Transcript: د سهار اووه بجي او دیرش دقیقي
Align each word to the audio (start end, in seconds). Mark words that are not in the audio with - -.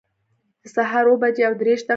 د 0.63 0.65
سهار 0.75 1.05
اووه 1.07 1.19
بجي 1.21 1.41
او 1.47 1.53
دیرش 1.59 1.79
دقیقي 1.81 1.89